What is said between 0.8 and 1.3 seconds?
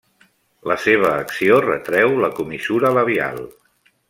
seva